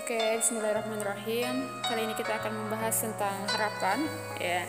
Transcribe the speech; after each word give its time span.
Oke, 0.00 0.40
Bismillahirrahmanirrahim. 0.40 1.84
Kali 1.84 2.08
ini 2.08 2.16
kita 2.16 2.40
akan 2.40 2.56
membahas 2.56 3.04
tentang 3.04 3.36
harapan. 3.52 4.00
Ya, 4.40 4.64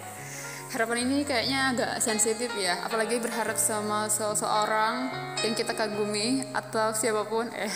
harapan 0.76 1.08
ini 1.08 1.24
kayaknya 1.24 1.72
agak 1.72 1.92
sensitif 2.04 2.52
ya, 2.60 2.84
apalagi 2.84 3.16
berharap 3.16 3.56
sama 3.56 4.12
seseorang 4.12 5.08
yang 5.40 5.56
kita 5.56 5.72
kagumi 5.72 6.44
atau 6.52 6.92
siapa 6.92 7.24
pun. 7.24 7.48
Eh, 7.56 7.72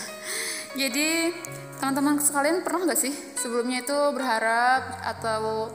jadi 0.75 1.31
teman-teman 1.79 2.19
sekalian 2.19 2.59
pernah 2.59 2.91
nggak 2.91 2.99
sih 2.99 3.15
sebelumnya 3.39 3.87
itu 3.87 3.99
berharap 4.11 4.99
atau 5.15 5.71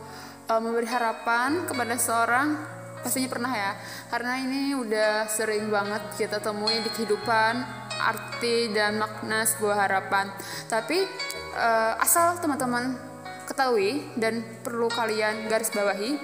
uh, 0.53 0.61
memberi 0.61 0.85
harapan 0.85 1.65
kepada 1.65 1.97
seorang? 1.97 2.61
Pastinya 3.01 3.33
pernah 3.33 3.57
ya, 3.57 3.73
karena 4.13 4.37
ini 4.37 4.77
udah 4.77 5.33
sering 5.33 5.73
banget 5.73 6.29
kita 6.29 6.45
temui 6.45 6.77
di 6.85 6.93
kehidupan 6.93 7.80
arti 8.09 8.73
dan 8.73 8.97
makna 8.97 9.45
sebuah 9.45 9.89
harapan. 9.89 10.33
Tapi 10.67 11.05
uh, 11.57 12.01
asal 12.01 12.41
teman-teman 12.41 12.97
ketahui 13.51 14.01
dan 14.15 14.47
perlu 14.63 14.87
kalian 14.87 15.51
garis 15.51 15.75
bawahi, 15.75 16.17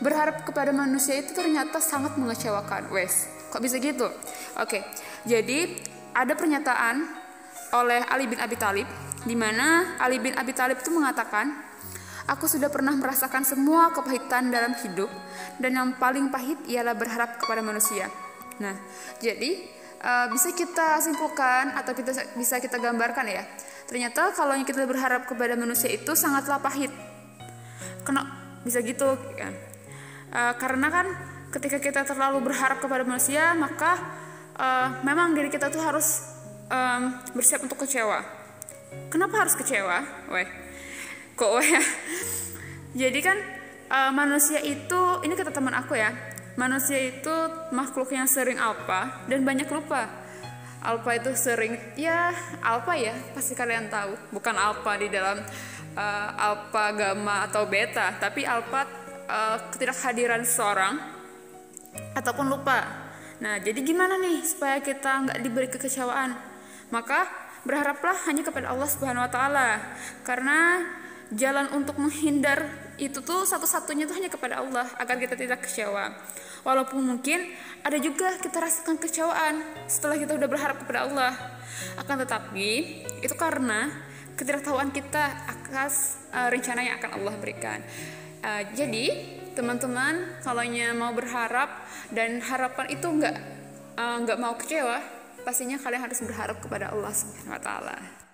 berharap 0.00 0.46
kepada 0.46 0.70
manusia 0.70 1.18
itu 1.18 1.34
ternyata 1.34 1.82
sangat 1.82 2.14
mengecewakan. 2.16 2.88
Wes, 2.94 3.28
kok 3.50 3.60
bisa 3.60 3.76
gitu? 3.82 4.06
Oke, 4.56 4.86
jadi 5.26 5.74
ada 6.14 6.32
pernyataan 6.38 7.04
oleh 7.74 8.02
Ali 8.06 8.26
bin 8.26 8.38
Abi 8.38 8.56
Thalib 8.58 8.88
di 9.26 9.36
mana 9.36 9.98
Ali 10.00 10.16
bin 10.22 10.32
Abi 10.34 10.56
Thalib 10.56 10.80
itu 10.80 10.90
mengatakan, 10.90 11.52
"Aku 12.30 12.48
sudah 12.48 12.72
pernah 12.72 12.94
merasakan 12.96 13.44
semua 13.44 13.92
kepahitan 13.92 14.48
dalam 14.48 14.72
hidup 14.80 15.10
dan 15.60 15.76
yang 15.76 15.90
paling 15.98 16.32
pahit 16.32 16.58
ialah 16.66 16.96
berharap 16.96 17.36
kepada 17.36 17.60
manusia." 17.60 18.08
Nah, 18.60 18.76
jadi 19.18 19.79
uh, 20.02 20.26
bisa 20.32 20.52
kita 20.56 21.00
simpulkan 21.04 21.76
atau 21.76 21.92
kita 21.94 22.12
bisa 22.36 22.58
kita 22.58 22.76
gambarkan 22.80 23.26
ya. 23.28 23.44
Ternyata 23.86 24.34
kalau 24.34 24.54
kita 24.60 24.86
berharap 24.86 25.26
kepada 25.26 25.54
manusia 25.54 25.90
itu 25.90 26.12
sangatlah 26.18 26.58
pahit. 26.60 26.90
Kena 28.04 28.40
bisa 28.60 28.84
gitu 28.84 29.16
kan 29.40 29.70
uh, 30.34 30.54
karena 30.56 30.88
kan 30.88 31.06
ketika 31.50 31.78
kita 31.82 32.00
terlalu 32.06 32.50
berharap 32.50 32.78
kepada 32.78 33.02
manusia 33.02 33.56
maka 33.56 33.98
uh, 34.56 34.88
memang 35.02 35.34
diri 35.34 35.50
kita 35.50 35.72
tuh 35.72 35.82
harus 35.82 36.22
um, 36.70 37.18
bersiap 37.34 37.64
untuk 37.64 37.80
kecewa. 37.82 38.22
Kenapa 39.10 39.46
harus 39.46 39.54
kecewa 39.54 40.02
weh? 40.34 40.48
Kok 41.38 41.50
weh? 41.58 41.70
Jadi 43.00 43.18
kan 43.22 43.38
uh, 43.90 44.10
manusia 44.14 44.58
itu 44.62 45.00
ini 45.22 45.34
kata 45.34 45.54
teman 45.54 45.74
aku 45.74 45.94
ya 45.98 46.10
manusia 46.60 47.00
itu 47.00 47.32
makhluk 47.72 48.12
yang 48.12 48.28
sering 48.28 48.60
apa 48.60 49.24
dan 49.24 49.40
banyak 49.40 49.64
lupa. 49.72 50.04
Alpha 50.84 51.12
itu 51.16 51.32
sering 51.36 51.76
ya 51.96 52.32
alpha 52.60 52.92
ya 53.00 53.16
pasti 53.32 53.56
kalian 53.56 53.88
tahu. 53.88 54.12
Bukan 54.36 54.52
alpha 54.52 54.92
di 55.00 55.08
dalam 55.08 55.40
uh, 55.96 56.28
alpha 56.36 56.84
gamma 56.92 57.48
atau 57.48 57.64
beta 57.64 58.12
tapi 58.20 58.44
alpha 58.44 58.84
uh, 59.24 59.56
ketidakhadiran 59.72 60.44
seorang 60.44 61.00
ataupun 62.12 62.52
lupa. 62.52 62.84
Nah 63.40 63.56
jadi 63.64 63.80
gimana 63.80 64.20
nih 64.20 64.44
supaya 64.44 64.84
kita 64.84 65.28
nggak 65.28 65.38
diberi 65.40 65.68
kekecewaan? 65.72 66.36
Maka 66.92 67.24
berharaplah 67.64 68.16
hanya 68.28 68.44
kepada 68.44 68.72
Allah 68.72 68.88
Subhanahu 68.88 69.24
Wa 69.28 69.32
Taala. 69.32 69.68
Karena 70.24 70.80
jalan 71.30 71.70
untuk 71.74 71.94
menghindar 71.98 72.66
itu 73.00 73.22
tuh 73.22 73.46
satu-satunya 73.48 74.04
tuh 74.04 74.18
hanya 74.18 74.28
kepada 74.28 74.60
Allah 74.60 74.86
agar 74.98 75.16
kita 75.16 75.38
tidak 75.38 75.64
kecewa. 75.64 76.12
Walaupun 76.60 77.00
mungkin 77.00 77.48
ada 77.80 77.96
juga 77.96 78.36
kita 78.36 78.60
rasakan 78.60 79.00
kecewaan 79.00 79.64
setelah 79.88 80.20
kita 80.20 80.36
udah 80.36 80.48
berharap 80.50 80.76
kepada 80.84 81.08
Allah. 81.08 81.32
Akan 81.96 82.20
tetapi 82.20 82.68
itu 83.24 83.34
karena 83.38 83.88
ketidaktahuan 84.36 84.92
kita 84.92 85.48
atas 85.48 86.20
uh, 86.36 86.52
rencana 86.52 86.84
yang 86.84 86.94
akan 87.00 87.20
Allah 87.20 87.34
berikan. 87.40 87.80
Uh, 88.44 88.68
jadi 88.76 89.36
teman-teman 89.56 90.40
kalau 90.44 90.64
mau 90.96 91.12
berharap 91.16 91.84
dan 92.12 92.40
harapan 92.44 92.86
itu 92.92 93.06
nggak 93.08 93.36
uh, 93.96 94.16
nggak 94.24 94.38
mau 94.40 94.56
kecewa, 94.60 95.00
pastinya 95.44 95.80
kalian 95.80 96.04
harus 96.04 96.20
berharap 96.20 96.60
kepada 96.60 96.92
Allah 96.92 97.12
Subhanahu 97.12 97.56
Wa 97.56 97.62
Taala. 97.64 98.29